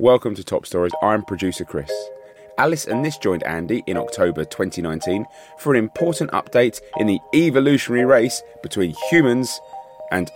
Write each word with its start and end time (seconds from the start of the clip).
Welcome 0.00 0.36
to 0.36 0.44
Top 0.44 0.64
Stories. 0.64 0.92
I'm 1.02 1.24
producer 1.24 1.64
Chris. 1.64 1.90
Alice 2.56 2.86
and 2.86 3.02
Nish 3.02 3.18
joined 3.18 3.42
Andy 3.42 3.82
in 3.88 3.96
October 3.96 4.44
2019 4.44 5.26
for 5.58 5.74
an 5.74 5.78
important 5.78 6.30
update 6.30 6.80
in 6.98 7.08
the 7.08 7.18
evolutionary 7.34 8.04
race 8.04 8.40
between 8.62 8.94
humans 9.10 9.60
and 10.12 10.30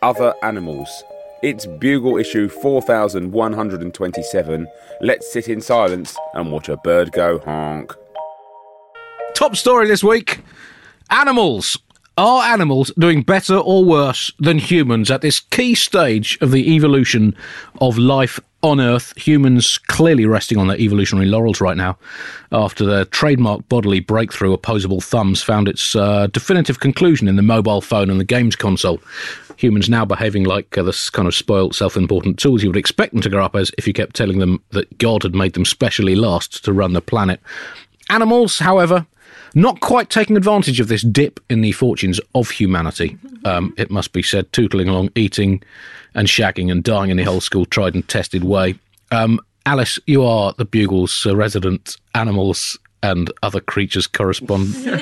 other 0.00 0.32
animals. 0.44 1.02
It's 1.42 1.66
Bugle 1.66 2.18
issue 2.18 2.48
4127. 2.48 4.68
Let's 5.00 5.32
sit 5.32 5.48
in 5.48 5.60
silence 5.60 6.16
and 6.34 6.52
watch 6.52 6.68
a 6.68 6.76
bird 6.76 7.10
go 7.10 7.40
honk. 7.40 7.92
Top 9.34 9.56
story 9.56 9.88
this 9.88 10.04
week 10.04 10.38
Animals. 11.10 11.76
Are 12.16 12.44
animals 12.44 12.92
doing 12.98 13.22
better 13.22 13.56
or 13.56 13.84
worse 13.84 14.32
than 14.38 14.58
humans 14.58 15.10
at 15.10 15.22
this 15.22 15.40
key 15.40 15.74
stage 15.74 16.38
of 16.40 16.52
the 16.52 16.74
evolution 16.74 17.34
of 17.80 17.98
life 17.98 18.38
on 18.62 18.80
Earth? 18.80 19.16
Humans 19.16 19.78
clearly 19.78 20.26
resting 20.26 20.58
on 20.58 20.66
their 20.66 20.78
evolutionary 20.78 21.26
laurels 21.26 21.60
right 21.60 21.76
now 21.76 21.96
after 22.52 22.84
their 22.84 23.04
trademark 23.04 23.68
bodily 23.68 24.00
breakthrough, 24.00 24.52
opposable 24.52 25.00
thumbs, 25.00 25.42
found 25.42 25.68
its 25.68 25.94
uh, 25.96 26.26
definitive 26.28 26.80
conclusion 26.80 27.28
in 27.28 27.36
the 27.36 27.42
mobile 27.42 27.80
phone 27.80 28.10
and 28.10 28.20
the 28.20 28.24
games 28.24 28.56
console. 28.56 29.00
Humans 29.56 29.90
now 29.90 30.04
behaving 30.04 30.44
like 30.44 30.76
uh, 30.78 30.82
this 30.82 31.10
kind 31.10 31.28
of 31.28 31.34
spoilt, 31.34 31.74
self 31.74 31.96
important 31.96 32.38
tools 32.38 32.62
you 32.62 32.70
would 32.70 32.76
expect 32.76 33.12
them 33.12 33.22
to 33.22 33.28
grow 33.28 33.44
up 33.44 33.54
as 33.54 33.70
if 33.76 33.86
you 33.86 33.92
kept 33.92 34.16
telling 34.16 34.38
them 34.38 34.62
that 34.70 34.96
God 34.98 35.22
had 35.22 35.34
made 35.34 35.52
them 35.52 35.64
specially 35.64 36.14
last 36.14 36.64
to 36.64 36.72
run 36.72 36.94
the 36.94 37.02
planet. 37.02 37.40
Animals, 38.10 38.58
however, 38.58 39.06
not 39.54 39.80
quite 39.80 40.10
taking 40.10 40.36
advantage 40.36 40.80
of 40.80 40.88
this 40.88 41.02
dip 41.02 41.40
in 41.48 41.60
the 41.60 41.72
fortunes 41.72 42.20
of 42.34 42.50
humanity. 42.50 43.16
Um, 43.44 43.72
it 43.76 43.90
must 43.90 44.12
be 44.12 44.22
said, 44.22 44.52
tootling 44.52 44.88
along, 44.88 45.10
eating 45.14 45.62
and 46.14 46.28
shagging 46.28 46.70
and 46.70 46.82
dying 46.84 47.10
in 47.10 47.16
the 47.16 47.26
old 47.26 47.42
school 47.42 47.64
tried 47.64 47.94
and 47.94 48.06
tested 48.08 48.44
way. 48.44 48.74
Um, 49.10 49.40
Alice, 49.66 49.98
you 50.06 50.24
are 50.24 50.52
the 50.58 50.64
Bugle's 50.64 51.24
uh, 51.26 51.36
resident 51.36 51.96
animals 52.14 52.78
and 53.02 53.30
other 53.42 53.60
creatures 53.60 54.06
correspondent. 54.06 55.00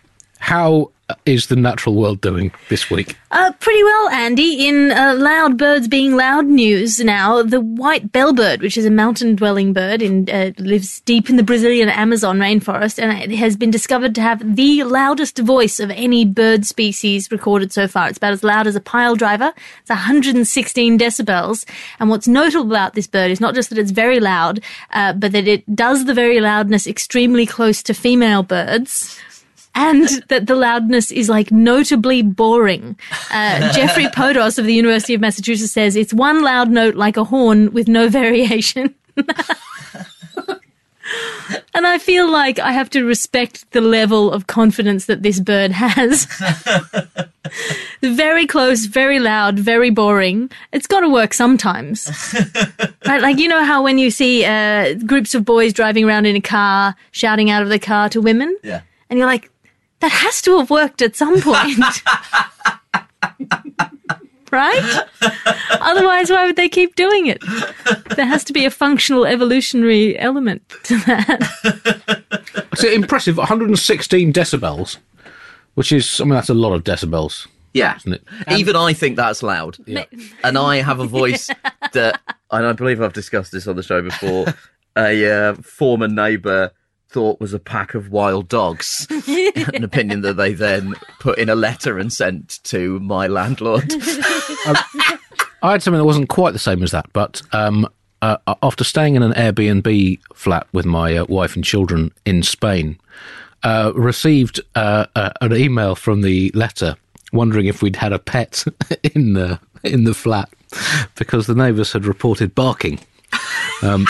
How 0.38 0.90
is 1.24 1.46
the 1.46 1.56
natural 1.56 1.94
world 1.94 2.20
doing 2.20 2.52
this 2.68 2.90
week? 2.90 3.16
Uh, 3.30 3.52
pretty 3.60 3.82
well, 3.82 4.08
Andy. 4.08 4.66
In 4.66 4.90
uh, 4.90 5.14
loud 5.16 5.56
birds 5.56 5.88
being 5.88 6.16
loud 6.16 6.46
news 6.46 6.98
now, 7.00 7.42
the 7.42 7.60
white 7.60 8.10
bellbird, 8.10 8.60
which 8.60 8.76
is 8.76 8.84
a 8.84 8.90
mountain-dwelling 8.90 9.72
bird, 9.72 10.02
uh, 10.02 10.52
lives 10.58 11.00
deep 11.00 11.30
in 11.30 11.36
the 11.36 11.42
Brazilian 11.42 11.88
Amazon 11.88 12.38
rainforest, 12.38 13.00
and 13.00 13.32
it 13.32 13.36
has 13.36 13.56
been 13.56 13.70
discovered 13.70 14.14
to 14.14 14.20
have 14.20 14.56
the 14.56 14.82
loudest 14.84 15.38
voice 15.38 15.78
of 15.78 15.90
any 15.90 16.24
bird 16.24 16.64
species 16.64 17.30
recorded 17.30 17.72
so 17.72 17.86
far. 17.86 18.08
It's 18.08 18.18
about 18.18 18.32
as 18.32 18.42
loud 18.42 18.66
as 18.66 18.74
a 18.74 18.80
pile 18.80 19.14
driver. 19.16 19.52
It's 19.80 19.90
116 19.90 20.98
decibels. 20.98 21.64
And 22.00 22.10
what's 22.10 22.26
notable 22.26 22.70
about 22.70 22.94
this 22.94 23.06
bird 23.06 23.30
is 23.30 23.40
not 23.40 23.54
just 23.54 23.68
that 23.70 23.78
it's 23.78 23.90
very 23.92 24.18
loud, 24.18 24.60
uh, 24.90 25.12
but 25.12 25.32
that 25.32 25.46
it 25.46 25.76
does 25.76 26.04
the 26.04 26.14
very 26.14 26.40
loudness 26.40 26.86
extremely 26.86 27.46
close 27.46 27.82
to 27.84 27.94
female 27.94 28.42
birds 28.42 29.20
and 29.76 30.08
that 30.28 30.46
the 30.46 30.56
loudness 30.56 31.12
is 31.12 31.28
like 31.28 31.52
notably 31.52 32.22
boring. 32.22 32.98
Uh, 33.30 33.72
Jeffrey 33.74 34.06
Podos 34.06 34.58
of 34.58 34.64
the 34.64 34.74
University 34.74 35.14
of 35.14 35.20
Massachusetts 35.20 35.72
says 35.72 35.94
it's 35.94 36.14
one 36.14 36.42
loud 36.42 36.70
note 36.70 36.96
like 36.96 37.16
a 37.16 37.24
horn 37.24 37.72
with 37.72 37.86
no 37.86 38.08
variation. 38.08 38.94
and 41.74 41.86
I 41.86 41.98
feel 41.98 42.30
like 42.30 42.58
I 42.58 42.72
have 42.72 42.88
to 42.90 43.04
respect 43.04 43.70
the 43.72 43.82
level 43.82 44.32
of 44.32 44.46
confidence 44.46 45.04
that 45.06 45.22
this 45.22 45.40
bird 45.40 45.72
has. 45.72 46.26
very 48.02 48.46
close, 48.46 48.86
very 48.86 49.20
loud, 49.20 49.58
very 49.58 49.90
boring. 49.90 50.50
It's 50.72 50.86
got 50.86 51.00
to 51.00 51.08
work 51.08 51.34
sometimes. 51.34 52.34
right? 53.06 53.20
Like, 53.20 53.38
you 53.38 53.48
know 53.48 53.62
how 53.62 53.82
when 53.82 53.98
you 53.98 54.10
see 54.10 54.44
uh, 54.46 54.94
groups 54.94 55.34
of 55.34 55.44
boys 55.44 55.74
driving 55.74 56.04
around 56.06 56.24
in 56.24 56.34
a 56.34 56.40
car, 56.40 56.96
shouting 57.10 57.50
out 57.50 57.62
of 57.62 57.68
the 57.68 57.78
car 57.78 58.08
to 58.08 58.22
women? 58.22 58.56
Yeah. 58.62 58.80
And 59.08 59.18
you're 59.18 59.28
like, 59.28 59.50
that 60.00 60.12
has 60.12 60.42
to 60.42 60.58
have 60.58 60.70
worked 60.70 61.02
at 61.02 61.16
some 61.16 61.40
point. 61.40 61.78
right? 64.52 65.02
Otherwise, 65.80 66.30
why 66.30 66.46
would 66.46 66.56
they 66.56 66.68
keep 66.68 66.94
doing 66.96 67.26
it? 67.26 67.42
There 68.16 68.26
has 68.26 68.44
to 68.44 68.52
be 68.52 68.64
a 68.64 68.70
functional 68.70 69.26
evolutionary 69.26 70.18
element 70.18 70.62
to 70.84 70.98
that. 70.98 72.22
It's 72.72 72.84
impressive 72.84 73.38
116 73.38 74.34
decibels, 74.34 74.98
which 75.76 75.92
is, 75.92 76.20
I 76.20 76.24
mean, 76.24 76.34
that's 76.34 76.50
a 76.50 76.54
lot 76.54 76.74
of 76.74 76.84
decibels. 76.84 77.46
Yeah. 77.72 77.96
Isn't 77.96 78.12
it? 78.12 78.22
Even 78.50 78.76
I 78.76 78.92
think 78.92 79.16
that's 79.16 79.42
loud. 79.42 79.78
Yeah. 79.86 80.04
And 80.44 80.58
I 80.58 80.82
have 80.82 81.00
a 81.00 81.06
voice 81.06 81.48
that, 81.92 82.20
and 82.50 82.66
I 82.66 82.72
believe 82.72 83.00
I've 83.00 83.14
discussed 83.14 83.50
this 83.50 83.66
on 83.66 83.76
the 83.76 83.82
show 83.82 84.02
before, 84.02 84.44
a 84.94 85.30
uh, 85.30 85.54
former 85.54 86.06
neighbour 86.06 86.70
thought 87.08 87.40
was 87.40 87.54
a 87.54 87.58
pack 87.58 87.94
of 87.94 88.10
wild 88.10 88.48
dogs. 88.48 89.06
An 89.10 89.84
opinion 89.84 90.22
that 90.22 90.36
they 90.36 90.52
then 90.52 90.94
put 91.20 91.38
in 91.38 91.48
a 91.48 91.54
letter 91.54 91.98
and 91.98 92.12
sent 92.12 92.62
to 92.64 93.00
my 93.00 93.26
landlord. 93.26 93.92
I 95.62 95.72
had 95.72 95.82
something 95.82 95.98
that 95.98 96.04
wasn't 96.04 96.28
quite 96.28 96.52
the 96.52 96.58
same 96.58 96.82
as 96.82 96.90
that, 96.90 97.06
but 97.12 97.40
um, 97.52 97.88
uh, 98.22 98.36
after 98.62 98.84
staying 98.84 99.14
in 99.14 99.22
an 99.22 99.32
Airbnb 99.32 100.20
flat 100.34 100.66
with 100.72 100.84
my 100.84 101.16
uh, 101.16 101.24
wife 101.28 101.54
and 101.56 101.64
children 101.64 102.12
in 102.24 102.42
Spain, 102.42 102.98
uh, 103.62 103.92
received 103.94 104.60
uh, 104.74 105.06
uh, 105.14 105.30
an 105.40 105.54
email 105.54 105.94
from 105.94 106.22
the 106.22 106.50
letter 106.54 106.96
wondering 107.32 107.66
if 107.66 107.82
we'd 107.82 107.96
had 107.96 108.12
a 108.12 108.18
pet 108.18 108.64
in 109.14 109.32
the 109.34 109.58
in 109.82 110.04
the 110.04 110.14
flat 110.14 110.48
because 111.16 111.46
the 111.46 111.54
neighbours 111.54 111.92
had 111.92 112.04
reported 112.04 112.54
barking. 112.54 112.98
Um, 113.82 114.06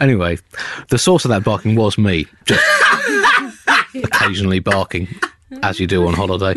anyway, 0.00 0.38
the 0.88 0.98
source 0.98 1.24
of 1.24 1.30
that 1.30 1.44
barking 1.44 1.74
was 1.74 1.96
me, 1.98 2.26
just 2.44 2.62
occasionally 3.94 4.58
barking, 4.58 5.08
as 5.62 5.78
you 5.80 5.86
do 5.86 6.06
on 6.06 6.14
holiday. 6.14 6.54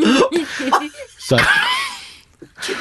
So. 1.18 1.38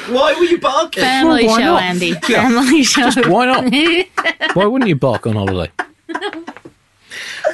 Why 0.09 0.33
were 0.33 0.45
you 0.45 0.59
barking? 0.59 1.03
Family 1.03 1.45
Well, 1.45 1.57
show, 1.57 1.63
not? 1.65 1.83
Andy. 1.83 2.07
Yeah. 2.27 2.49
Family 2.49 2.83
show. 2.83 3.09
Just 3.09 3.27
why 3.27 3.45
not? 3.45 3.71
why 4.55 4.65
wouldn't 4.65 4.89
you 4.89 4.95
bark 4.95 5.27
on 5.27 5.33
holiday? 5.35 5.71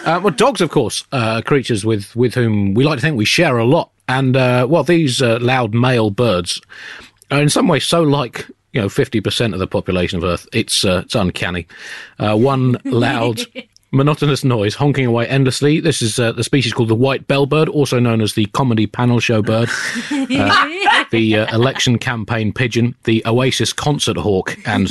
Uh, 0.05 0.19
well, 0.21 0.33
dogs, 0.33 0.59
of 0.59 0.69
course, 0.69 1.05
uh, 1.13 1.41
creatures 1.43 1.85
with, 1.85 2.13
with 2.13 2.33
whom 2.33 2.73
we 2.73 2.83
like 2.83 2.97
to 2.97 3.01
think 3.01 3.15
we 3.15 3.23
share 3.23 3.57
a 3.57 3.63
lot. 3.63 3.89
And, 4.09 4.35
uh, 4.35 4.67
well, 4.69 4.83
these 4.83 5.21
uh, 5.21 5.39
loud 5.39 5.73
male 5.73 6.09
birds 6.09 6.59
are 7.31 7.41
in 7.41 7.47
some 7.49 7.69
ways 7.69 7.85
so 7.87 8.01
like, 8.01 8.45
you 8.73 8.81
know, 8.81 8.87
50% 8.87 9.53
of 9.53 9.59
the 9.59 9.67
population 9.67 10.17
of 10.17 10.23
Earth. 10.23 10.47
It's, 10.51 10.83
uh, 10.83 11.03
it's 11.05 11.15
uncanny. 11.15 11.67
Uh, 12.19 12.35
one 12.35 12.77
loud 12.85 13.41
monotonous 13.93 14.43
noise 14.43 14.75
honking 14.75 15.05
away 15.05 15.27
endlessly. 15.27 15.79
This 15.79 16.01
is 16.01 16.19
uh, 16.19 16.31
the 16.33 16.43
species 16.43 16.73
called 16.73 16.89
the 16.89 16.95
white 16.95 17.27
bellbird, 17.27 17.69
also 17.69 17.99
known 17.99 18.19
as 18.21 18.33
the 18.33 18.47
comedy 18.47 18.87
panel 18.87 19.19
show 19.19 19.41
bird, 19.41 19.69
uh, 20.11 21.05
the 21.11 21.37
uh, 21.37 21.55
election 21.55 21.99
campaign 21.99 22.51
pigeon, 22.51 22.95
the 23.03 23.23
Oasis 23.25 23.71
concert 23.71 24.17
hawk, 24.17 24.57
and 24.65 24.87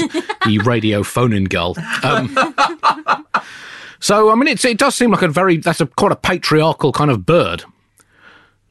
the 0.47 0.59
radio 0.65 1.03
phone-in 1.03 1.45
gull. 1.45 1.77
Um, 2.05 2.29
so, 4.01 4.31
I 4.31 4.37
mean, 4.37 4.49
it's, 4.49 4.65
it 4.65 4.79
does 4.79 4.95
seem 4.95 5.11
like 5.11 5.23
a 5.23 5.29
very 5.29 5.57
that's 5.59 5.81
a 5.81 5.87
quite 5.87 6.13
a 6.13 6.17
patriarchal 6.17 6.93
kind 6.93 7.11
of 7.11 7.27
bird. 7.27 7.65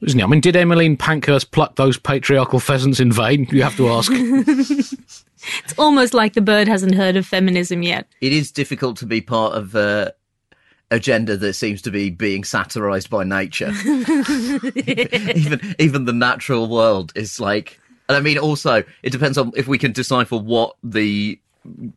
Isn't 0.02 0.18
it? 0.18 0.24
I 0.24 0.26
mean, 0.26 0.40
did 0.40 0.56
Emmeline 0.56 0.96
Pankhurst 0.96 1.52
pluck 1.52 1.76
those 1.76 1.96
patriarchal 1.96 2.58
pheasants 2.58 2.98
in 2.98 3.12
vain? 3.12 3.46
You 3.50 3.62
have 3.62 3.76
to 3.76 3.88
ask. 3.88 4.12
It's 5.64 5.76
almost 5.76 6.14
like 6.14 6.34
the 6.34 6.40
bird 6.40 6.68
hasn't 6.68 6.94
heard 6.94 7.16
of 7.16 7.26
feminism 7.26 7.82
yet. 7.82 8.06
It 8.20 8.32
is 8.32 8.52
difficult 8.52 8.96
to 8.98 9.06
be 9.06 9.20
part 9.20 9.54
of 9.54 9.74
a 9.74 10.14
agenda 10.90 11.36
that 11.38 11.54
seems 11.54 11.82
to 11.82 11.90
be 11.90 12.10
being 12.10 12.44
satirized 12.44 13.10
by 13.10 13.24
nature. 13.24 13.70
even 13.84 15.74
even 15.78 16.04
the 16.04 16.12
natural 16.12 16.68
world 16.68 17.12
is 17.16 17.40
like, 17.40 17.80
and 18.08 18.16
I 18.16 18.20
mean, 18.20 18.38
also 18.38 18.84
it 19.02 19.10
depends 19.10 19.36
on 19.36 19.52
if 19.56 19.66
we 19.66 19.78
can 19.78 19.92
decipher 19.92 20.36
what 20.36 20.76
the 20.84 21.40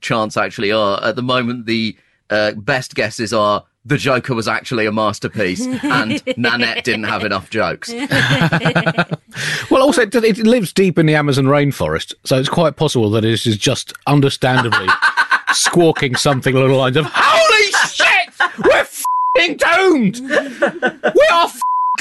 chants 0.02 0.38
actually 0.38 0.72
are. 0.72 1.04
At 1.04 1.16
the 1.16 1.24
moment, 1.24 1.66
the 1.66 1.96
uh, 2.30 2.54
best 2.54 2.96
guesses 2.96 3.34
are 3.34 3.64
the 3.86 3.98
Joker 3.98 4.34
was 4.34 4.48
actually 4.48 4.86
a 4.86 4.92
masterpiece, 4.92 5.66
and 5.84 6.22
Nanette 6.38 6.84
didn't 6.84 7.04
have 7.04 7.24
enough 7.24 7.50
jokes. 7.50 7.94
Well, 9.70 9.82
also, 9.82 10.04
it, 10.04 10.16
it 10.16 10.38
lives 10.38 10.72
deep 10.72 10.98
in 10.98 11.08
the 11.08 11.16
Amazon 11.16 11.46
rainforest, 11.46 12.14
so 12.24 12.38
it's 12.38 12.48
quite 12.48 12.78
possible 12.78 13.10
that 13.12 13.26
it 13.26 13.46
is 13.46 13.58
just 13.58 13.92
understandably 14.08 14.88
squawking 15.52 16.16
something 16.16 16.56
along 16.56 16.70
the 16.70 16.76
lines 16.76 16.96
of 16.96 17.06
"Holy 17.10 17.72
shit, 17.90 18.30
we're 18.64 18.86
fing 19.36 19.58
doomed! 19.58 20.22
We 20.22 21.28
are 21.34 21.50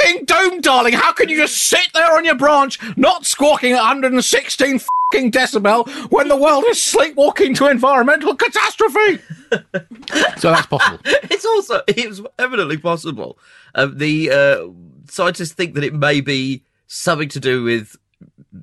fing 0.05 0.25
doomed, 0.25 0.63
darling! 0.63 0.93
How 0.95 1.13
can 1.13 1.29
you 1.29 1.37
just 1.37 1.57
sit 1.57 1.89
there 1.95 2.15
on 2.17 2.25
your 2.25 2.35
branch, 2.35 2.79
not 2.97 3.27
squawking 3.27 3.73
at 3.73 3.79
116 3.79 4.81
fing 5.13 5.31
decibel 5.31 5.89
when 6.11 6.29
the 6.29 6.37
world 6.37 6.65
is 6.69 6.83
sleepwalking 6.83 7.55
to 7.57 7.69
environmental 7.69 8.35
catastrophe?" 8.35 9.21
so 10.39 10.51
that's 10.51 10.67
possible. 10.67 10.99
it's 11.05 11.45
also 11.45 11.81
it 11.87 12.09
was 12.09 12.23
evidently 12.39 12.77
possible. 12.77 13.39
Um, 13.75 13.97
the 13.99 14.31
uh, 14.31 14.69
scientists 15.11 15.53
think 15.53 15.75
that 15.75 15.85
it 15.85 15.95
may 15.95 16.21
be 16.21 16.63
something 16.87 17.29
to 17.31 17.41
do 17.41 17.63
with 17.65 17.97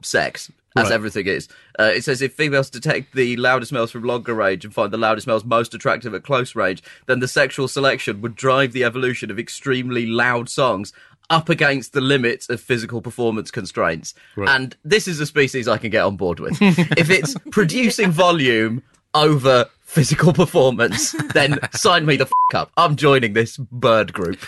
sex, 0.01 0.51
as 0.77 0.85
Right. 0.85 0.93
everything 0.93 1.27
is. 1.27 1.49
Uh, 1.79 1.91
it 1.95 2.03
says 2.03 2.21
if 2.21 2.33
females 2.33 2.69
detect 2.69 3.13
the 3.13 3.35
loudest 3.37 3.71
males 3.73 3.91
from 3.91 4.03
longer 4.03 4.33
range 4.33 4.63
and 4.63 4.73
find 4.73 4.91
the 4.91 4.97
loudest 4.97 5.27
males 5.27 5.43
most 5.43 5.73
attractive 5.73 6.13
at 6.13 6.23
close 6.23 6.55
range, 6.55 6.81
then 7.07 7.19
the 7.19 7.27
sexual 7.27 7.67
selection 7.67 8.21
would 8.21 8.35
drive 8.35 8.71
the 8.71 8.83
evolution 8.83 9.29
of 9.31 9.39
extremely 9.39 10.05
loud 10.05 10.47
songs 10.49 10.93
up 11.31 11.49
against 11.49 11.93
the 11.93 12.01
limits 12.01 12.49
of 12.49 12.61
physical 12.61 13.01
performance 13.01 13.49
constraints. 13.49 14.13
And 14.35 14.75
this 14.85 15.07
is 15.07 15.19
a 15.19 15.25
species 15.25 15.67
I 15.67 15.77
can 15.77 15.89
get 15.89 16.03
on 16.03 16.17
board 16.17 16.39
with. 16.39 16.57
if 16.61 17.09
it's 17.09 17.35
producing 17.51 18.11
volume 18.11 18.83
over 19.15 19.65
physical 19.81 20.33
performance, 20.33 21.13
then 21.33 21.57
sign 21.73 22.05
me 22.05 22.17
the 22.17 22.25
f- 22.25 22.31
up. 22.55 22.71
I'm 22.77 22.95
joining 22.95 23.33
this 23.33 23.57
bird 23.57 24.13
group. 24.13 24.39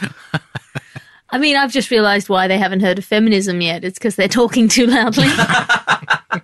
I 1.29 1.37
mean, 1.39 1.55
I've 1.55 1.71
just 1.71 1.89
realised 1.89 2.29
why 2.29 2.47
they 2.47 2.57
haven't 2.57 2.81
heard 2.81 2.99
of 2.99 3.05
feminism 3.05 3.59
yet. 3.61 3.83
It's 3.83 3.97
because 3.97 4.15
they're 4.15 4.27
talking 4.27 4.67
too 4.67 4.85
loudly. 4.85 5.27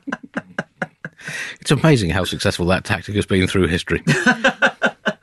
It's 1.62 1.71
amazing 1.71 2.09
how 2.09 2.24
successful 2.24 2.65
that 2.68 2.85
tactic 2.85 3.15
has 3.15 3.25
been 3.25 3.45
through 3.47 3.68
history. 3.68 4.01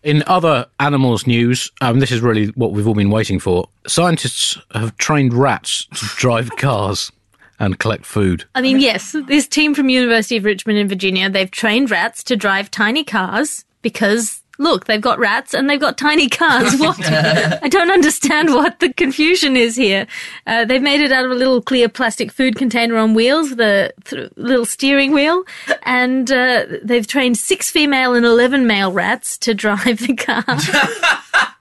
In 0.07 0.23
other 0.29 0.67
animals 0.79 1.27
news, 1.27 1.73
um, 1.81 1.99
this 1.99 2.13
is 2.13 2.21
really 2.21 2.47
what 2.51 2.71
we've 2.71 2.87
all 2.87 2.95
been 2.95 3.11
waiting 3.11 3.41
for. 3.41 3.69
Scientists 3.89 4.57
have 4.73 4.97
trained 4.99 5.35
rats 5.35 5.87
to 5.97 6.07
drive 6.17 6.49
cars 6.51 7.11
and 7.59 7.81
collect 7.81 8.07
food. 8.07 8.45
I 8.55 8.61
mean, 8.61 8.79
yes, 8.79 9.17
this 9.27 9.49
team 9.49 9.75
from 9.75 9.89
University 9.89 10.37
of 10.37 10.45
Richmond 10.45 10.79
in 10.79 10.87
Virginia, 10.87 11.29
they've 11.29 11.51
trained 11.51 11.91
rats 11.91 12.23
to 12.23 12.37
drive 12.37 12.71
tiny 12.71 13.03
cars 13.03 13.65
because 13.83 14.45
look, 14.59 14.87
they've 14.87 15.01
got 15.01 15.19
rats 15.19 15.55
and 15.55 15.69
they've 15.69 15.81
got 15.81 15.99
tiny 15.99 16.29
cars. 16.29 16.75
What? 16.87 16.99
I 17.05 17.69
don't 17.69 17.91
understand 17.91 18.51
what 18.51 18.81
the 18.81 18.93
confusion 18.93 19.57
is 19.57 19.77
here. 19.77 20.07
Uh, 20.47 20.65
they've 20.65 20.83
made 20.83 21.01
it 21.01 21.11
out 21.11 21.25
of 21.25 21.31
a 21.31 21.35
little 21.35 21.61
clear 21.63 21.89
plastic 21.89 22.31
food 22.31 22.57
container 22.57 22.97
on 22.97 23.15
wheels, 23.15 23.57
the 23.57 23.93
th- 24.05 24.31
little 24.37 24.67
steering 24.67 25.13
wheel, 25.13 25.43
and 25.83 26.31
uh, 26.31 26.67
they've 26.83 27.07
trained 27.07 27.39
six 27.39 27.71
female 27.71 28.15
and 28.15 28.27
eleven 28.27 28.67
male 28.67 28.93
rats 28.93 29.39
to 29.39 29.55
drive 29.55 29.99
the 29.99 30.15
car. 30.15 30.45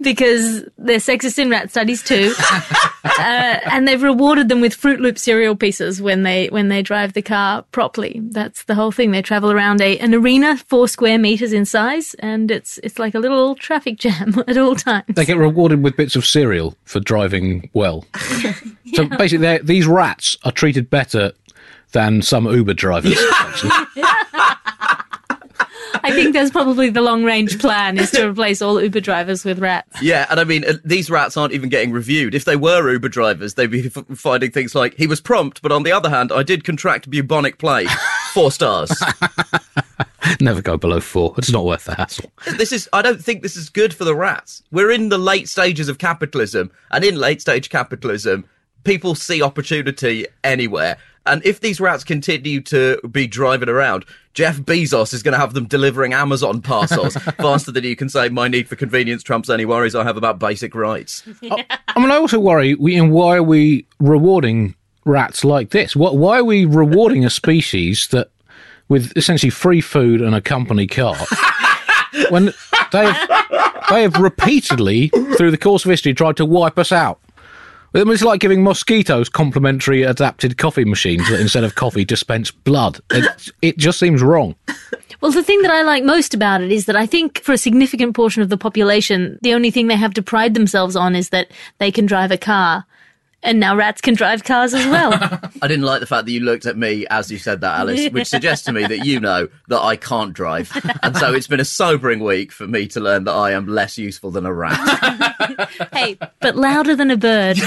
because 0.00 0.64
they're 0.76 0.98
sexist 0.98 1.38
in 1.38 1.50
rat 1.50 1.70
studies 1.70 2.02
too, 2.02 2.34
uh, 3.18 3.60
and 3.70 3.86
they've 3.86 4.02
rewarded 4.02 4.48
them 4.48 4.60
with 4.60 4.74
Froot 4.74 4.98
Loop 4.98 5.18
cereal 5.18 5.56
pieces 5.56 6.00
when 6.00 6.22
they 6.22 6.46
when 6.48 6.68
they 6.68 6.82
drive 6.82 7.12
the 7.12 7.22
car 7.22 7.62
properly. 7.72 8.20
That's 8.22 8.64
the 8.64 8.74
whole 8.74 8.92
thing. 8.92 9.10
They 9.10 9.22
travel 9.22 9.50
around 9.50 9.80
a 9.80 9.98
an 9.98 10.14
arena 10.14 10.56
four 10.56 10.88
square 10.88 11.18
meters 11.18 11.52
in 11.52 11.64
size, 11.64 12.14
and 12.14 12.50
it's 12.50 12.78
it's 12.82 12.98
like 12.98 13.14
a 13.14 13.18
little 13.18 13.54
traffic 13.54 13.98
jam 13.98 14.34
at 14.48 14.56
all 14.56 14.74
times. 14.74 15.04
They 15.08 15.24
get 15.24 15.36
rewarded 15.36 15.82
with 15.82 15.96
bits 15.96 16.16
of 16.16 16.26
cereal 16.26 16.76
for 16.84 17.00
driving 17.00 17.70
well. 17.72 18.04
So 18.94 19.04
basically, 19.04 19.58
these 19.58 19.86
rats 19.86 20.38
are 20.44 20.50
treated 20.50 20.88
better 20.88 21.32
than 21.92 22.22
some 22.22 22.46
Uber 22.46 22.72
drivers. 22.72 23.18
I 26.08 26.14
think 26.14 26.32
that's 26.34 26.50
probably 26.50 26.90
the 26.90 27.00
long 27.02 27.24
range 27.24 27.58
plan 27.58 27.98
is 27.98 28.10
to 28.12 28.30
replace 28.30 28.62
all 28.62 28.80
Uber 28.80 29.00
drivers 29.00 29.44
with 29.44 29.58
rats. 29.58 30.00
Yeah, 30.02 30.26
and 30.30 30.40
I 30.40 30.44
mean, 30.44 30.64
uh, 30.64 30.74
these 30.84 31.10
rats 31.10 31.36
aren't 31.36 31.52
even 31.52 31.68
getting 31.68 31.92
reviewed. 31.92 32.34
If 32.34 32.44
they 32.44 32.56
were 32.56 32.90
Uber 32.90 33.08
drivers, 33.08 33.54
they'd 33.54 33.70
be 33.70 33.86
f- 33.94 34.04
finding 34.14 34.50
things 34.50 34.74
like, 34.74 34.94
he 34.94 35.06
was 35.06 35.20
prompt, 35.20 35.62
but 35.62 35.72
on 35.72 35.82
the 35.82 35.92
other 35.92 36.10
hand, 36.10 36.32
I 36.32 36.42
did 36.42 36.64
contract 36.64 37.10
bubonic 37.10 37.58
plague. 37.58 37.90
Four 38.32 38.50
stars. 38.50 38.90
Never 40.40 40.62
go 40.62 40.76
below 40.76 41.00
four. 41.00 41.34
It's 41.38 41.50
not 41.50 41.64
worth 41.64 41.84
the 41.84 41.94
hassle. 41.94 42.30
this 42.56 42.72
is, 42.72 42.88
I 42.92 43.02
don't 43.02 43.22
think 43.22 43.42
this 43.42 43.56
is 43.56 43.70
good 43.70 43.94
for 43.94 44.04
the 44.04 44.14
rats. 44.14 44.62
We're 44.70 44.90
in 44.90 45.08
the 45.08 45.18
late 45.18 45.48
stages 45.48 45.88
of 45.88 45.98
capitalism, 45.98 46.70
and 46.90 47.04
in 47.04 47.16
late 47.16 47.40
stage 47.40 47.70
capitalism, 47.70 48.44
people 48.84 49.14
see 49.14 49.42
opportunity 49.42 50.26
anywhere. 50.44 50.98
And 51.28 51.44
if 51.44 51.60
these 51.60 51.78
rats 51.78 52.04
continue 52.04 52.60
to 52.62 52.98
be 53.10 53.26
driving 53.26 53.68
around, 53.68 54.06
Jeff 54.32 54.58
Bezos 54.58 55.12
is 55.12 55.22
going 55.22 55.32
to 55.32 55.38
have 55.38 55.52
them 55.52 55.66
delivering 55.66 56.14
Amazon 56.14 56.62
parcels 56.62 57.14
faster 57.36 57.70
than 57.70 57.84
you 57.84 57.96
can 57.96 58.08
say, 58.08 58.28
my 58.28 58.48
need 58.48 58.68
for 58.68 58.76
convenience 58.76 59.22
trumps 59.22 59.50
any 59.50 59.64
worries 59.64 59.94
I 59.94 60.04
have 60.04 60.16
about 60.16 60.38
basic 60.38 60.74
rights. 60.74 61.22
I 61.42 62.00
mean, 62.00 62.10
I 62.10 62.16
also 62.16 62.38
worry. 62.38 62.74
We, 62.74 62.96
and 62.96 63.12
why 63.12 63.36
are 63.36 63.42
we 63.42 63.86
rewarding 64.00 64.74
rats 65.04 65.44
like 65.44 65.70
this? 65.70 65.94
What? 65.94 66.16
Why 66.16 66.38
are 66.38 66.44
we 66.44 66.64
rewarding 66.64 67.24
a 67.24 67.30
species 67.30 68.08
that, 68.08 68.30
with 68.88 69.12
essentially 69.16 69.50
free 69.50 69.80
food 69.82 70.22
and 70.22 70.34
a 70.34 70.40
company 70.40 70.86
car, 70.86 71.16
when 72.30 72.52
they 72.92 73.12
have, 73.12 73.82
they 73.90 74.02
have 74.02 74.16
repeatedly, 74.16 75.08
through 75.36 75.50
the 75.50 75.58
course 75.58 75.84
of 75.84 75.90
history, 75.90 76.14
tried 76.14 76.36
to 76.38 76.46
wipe 76.46 76.78
us 76.78 76.90
out? 76.92 77.20
I 77.94 78.04
mean, 78.04 78.12
It's 78.12 78.22
like 78.22 78.40
giving 78.40 78.62
mosquitoes 78.62 79.28
complimentary 79.28 80.02
adapted 80.02 80.58
coffee 80.58 80.84
machines 80.84 81.28
that 81.30 81.40
instead 81.40 81.64
of 81.64 81.74
coffee 81.74 82.04
dispense 82.04 82.50
blood. 82.50 83.00
It, 83.10 83.52
it 83.62 83.78
just 83.78 83.98
seems 83.98 84.22
wrong. 84.22 84.54
Well, 85.20 85.32
the 85.32 85.42
thing 85.42 85.62
that 85.62 85.70
I 85.70 85.82
like 85.82 86.04
most 86.04 86.32
about 86.34 86.60
it 86.60 86.70
is 86.70 86.86
that 86.86 86.94
I 86.94 87.06
think 87.06 87.40
for 87.42 87.52
a 87.52 87.58
significant 87.58 88.14
portion 88.14 88.42
of 88.42 88.50
the 88.50 88.56
population, 88.56 89.38
the 89.42 89.54
only 89.54 89.70
thing 89.70 89.88
they 89.88 89.96
have 89.96 90.14
to 90.14 90.22
pride 90.22 90.54
themselves 90.54 90.94
on 90.94 91.16
is 91.16 91.30
that 91.30 91.50
they 91.78 91.90
can 91.90 92.06
drive 92.06 92.30
a 92.30 92.38
car. 92.38 92.84
And 93.42 93.60
now 93.60 93.76
rats 93.76 94.00
can 94.00 94.14
drive 94.14 94.42
cars 94.42 94.74
as 94.74 94.84
well. 94.86 95.12
I 95.62 95.68
didn't 95.68 95.84
like 95.84 96.00
the 96.00 96.06
fact 96.06 96.26
that 96.26 96.32
you 96.32 96.40
looked 96.40 96.66
at 96.66 96.76
me 96.76 97.06
as 97.08 97.30
you 97.30 97.38
said 97.38 97.60
that, 97.60 97.78
Alice, 97.78 98.10
which 98.10 98.28
suggests 98.28 98.64
to 98.66 98.72
me 98.72 98.84
that 98.86 99.06
you 99.06 99.20
know 99.20 99.48
that 99.68 99.80
I 99.80 99.96
can't 99.96 100.32
drive. 100.32 100.72
And 101.02 101.16
so 101.16 101.32
it's 101.32 101.46
been 101.46 101.60
a 101.60 101.64
sobering 101.64 102.20
week 102.20 102.50
for 102.50 102.66
me 102.66 102.88
to 102.88 103.00
learn 103.00 103.24
that 103.24 103.32
I 103.32 103.52
am 103.52 103.66
less 103.66 103.96
useful 103.96 104.32
than 104.32 104.44
a 104.44 104.52
rat. 104.52 105.70
hey, 105.92 106.18
but 106.40 106.56
louder 106.56 106.96
than 106.96 107.12
a 107.12 107.16
bird. 107.16 107.58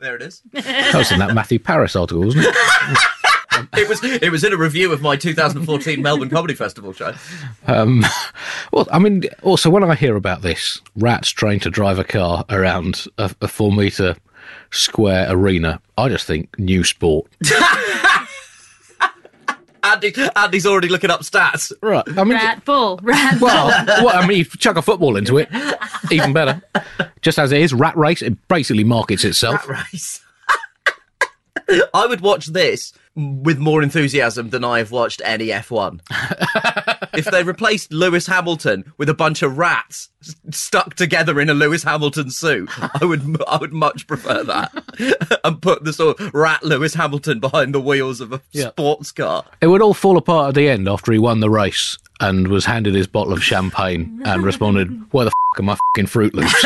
there 0.00 0.16
it 0.16 0.22
is. 0.22 0.42
That 0.52 0.94
was 0.94 1.12
in 1.12 1.20
that 1.20 1.32
Matthew 1.32 1.60
Parris 1.60 1.94
article, 1.94 2.24
wasn't 2.24 2.46
it? 2.46 2.56
It 3.76 3.88
was 3.88 4.02
it 4.02 4.30
was 4.30 4.42
in 4.42 4.52
a 4.52 4.56
review 4.56 4.90
of 4.92 5.02
my 5.02 5.16
2014 5.16 6.00
Melbourne 6.00 6.30
Comedy 6.30 6.54
Festival 6.54 6.92
show. 6.92 7.14
Um, 7.66 8.04
well, 8.72 8.88
I 8.90 8.98
mean, 8.98 9.24
also 9.42 9.68
when 9.68 9.84
I 9.84 9.94
hear 9.94 10.16
about 10.16 10.40
this, 10.40 10.80
rats 10.96 11.28
trained 11.28 11.62
to 11.62 11.70
drive 11.70 11.98
a 11.98 12.04
car 12.04 12.44
around 12.48 13.06
a, 13.18 13.30
a 13.42 13.48
four 13.48 13.70
metre 13.70 14.16
square 14.70 15.26
arena, 15.28 15.80
I 15.96 16.08
just 16.08 16.26
think 16.26 16.58
new 16.58 16.84
sport. 16.84 17.26
Andy, 19.82 20.14
Andy's 20.36 20.66
already 20.66 20.88
looking 20.88 21.10
up 21.10 21.20
stats. 21.22 21.72
Right. 21.82 22.04
I 22.16 22.24
mean, 22.24 22.34
Rat 22.34 22.64
bull. 22.64 23.00
Rat 23.02 23.40
well, 23.40 23.68
well, 24.04 24.16
I 24.16 24.26
mean, 24.26 24.40
if 24.40 24.54
you 24.54 24.58
chuck 24.58 24.76
a 24.76 24.82
football 24.82 25.16
into 25.16 25.38
it, 25.38 25.48
even 26.10 26.32
better. 26.32 26.62
Just 27.22 27.38
as 27.38 27.52
it 27.52 27.60
is, 27.60 27.72
rat 27.72 27.96
race, 27.96 28.22
it 28.22 28.36
basically 28.48 28.84
markets 28.84 29.24
itself. 29.24 29.66
Race. 29.68 30.20
I 31.94 32.06
would 32.06 32.20
watch 32.20 32.46
this 32.46 32.92
with 33.42 33.58
more 33.58 33.82
enthusiasm 33.82 34.50
than 34.50 34.64
I 34.64 34.78
have 34.78 34.90
watched 34.90 35.20
any 35.24 35.48
F1. 35.48 36.00
if 37.14 37.24
they 37.26 37.42
replaced 37.42 37.92
Lewis 37.92 38.26
Hamilton 38.26 38.92
with 38.98 39.08
a 39.08 39.14
bunch 39.14 39.42
of 39.42 39.58
rats 39.58 40.08
stuck 40.50 40.94
together 40.94 41.40
in 41.40 41.48
a 41.50 41.54
Lewis 41.54 41.82
Hamilton 41.82 42.30
suit, 42.30 42.70
I 43.00 43.04
would 43.04 43.20
m- 43.22 43.36
I 43.48 43.56
would 43.56 43.72
much 43.72 44.06
prefer 44.06 44.42
that. 44.44 45.40
and 45.44 45.60
put 45.62 45.84
the 45.84 45.92
sort 45.92 46.20
of 46.20 46.32
rat 46.34 46.62
Lewis 46.62 46.94
Hamilton 46.94 47.40
behind 47.40 47.74
the 47.74 47.80
wheels 47.80 48.20
of 48.20 48.32
a 48.32 48.40
Yeah. 48.52 48.68
sports 48.70 49.12
car. 49.12 49.44
It 49.60 49.66
would 49.68 49.82
all 49.82 49.94
fall 49.94 50.16
apart 50.18 50.48
at 50.50 50.54
the 50.54 50.68
end 50.68 50.88
after 50.88 51.12
he 51.12 51.18
won 51.18 51.40
the 51.40 51.50
race 51.50 51.98
and 52.20 52.48
was 52.48 52.66
handed 52.66 52.94
his 52.94 53.06
bottle 53.06 53.32
of 53.32 53.42
champagne 53.42 54.20
and 54.24 54.42
responded, 54.42 54.90
"Where 55.10 55.24
the 55.24 55.30
f- 55.30 55.58
are 55.60 55.62
my 55.62 55.76
fucking 55.94 56.06
Froot 56.06 56.34
Loops?" 56.34 56.64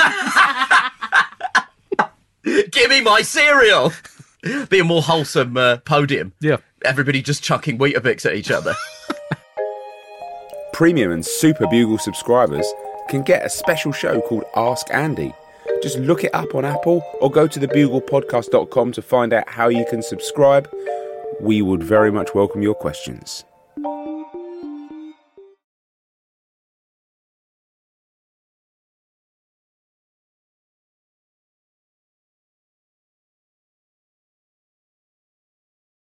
Give 2.72 2.90
me 2.90 3.00
my 3.00 3.22
cereal. 3.22 3.92
Be 4.68 4.78
a 4.78 4.84
more 4.84 5.02
wholesome 5.02 5.56
uh, 5.56 5.78
podium. 5.78 6.32
Yeah. 6.40 6.58
Everybody 6.84 7.22
just 7.22 7.42
chucking 7.42 7.78
Weetabix 7.78 8.26
at 8.26 8.34
each 8.34 8.50
other. 8.50 8.74
Premium 10.72 11.12
and 11.12 11.24
Super 11.24 11.66
Bugle 11.68 11.98
subscribers 11.98 12.66
can 13.08 13.22
get 13.22 13.44
a 13.44 13.50
special 13.50 13.92
show 13.92 14.20
called 14.20 14.44
Ask 14.56 14.88
Andy. 14.90 15.32
Just 15.82 15.98
look 15.98 16.24
it 16.24 16.34
up 16.34 16.54
on 16.54 16.64
Apple 16.64 17.02
or 17.20 17.30
go 17.30 17.46
to 17.46 17.60
thebuglepodcast.com 17.60 18.92
to 18.92 19.02
find 19.02 19.32
out 19.32 19.48
how 19.48 19.68
you 19.68 19.86
can 19.88 20.02
subscribe. 20.02 20.68
We 21.40 21.62
would 21.62 21.82
very 21.82 22.10
much 22.10 22.34
welcome 22.34 22.62
your 22.62 22.74
questions. 22.74 23.44